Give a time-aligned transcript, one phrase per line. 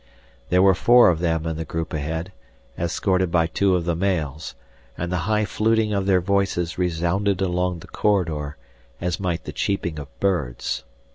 [0.49, 2.31] There were four of them in the group ahead,
[2.75, 4.55] escorted by two of the males,
[4.97, 8.57] and the high fluting of their voices resounded along the corridor
[8.99, 10.83] as might the cheeping of birds.